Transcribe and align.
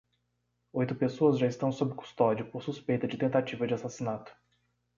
Oito 0.73 0.95
pessoas 0.95 1.37
já 1.37 1.45
estão 1.45 1.71
sob 1.71 1.93
custódia 1.93 2.43
por 2.43 2.63
suspeita 2.63 3.07
de 3.07 3.17
tentativa 3.19 3.67
de 3.67 3.75
assassinato. 3.75 4.33